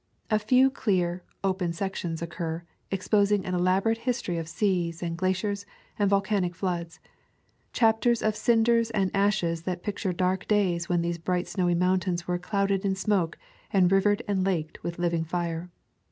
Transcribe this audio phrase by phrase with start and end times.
[0.31, 5.63] A few clear, open sections occur, exposing an elaborate history of seas, and glaciers,
[5.99, 6.99] and vol canic floods—
[7.71, 12.39] chapters of cinders and ashes that picture dark days when these bright snowy mountains were
[12.39, 13.37] clouded in smoke
[13.71, 15.69] and rivered and laked with living fire.